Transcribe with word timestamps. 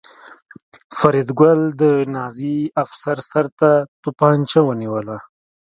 فریدګل 0.97 1.61
د 1.81 1.83
نازي 2.15 2.57
افسر 2.83 3.17
سر 3.31 3.45
ته 3.59 3.71
توپانچه 4.03 4.59
ونیوله 4.63 5.17